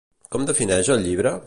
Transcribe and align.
Com 0.35 0.47
defineix 0.51 0.91
el 0.97 1.07
llibre? 1.09 1.39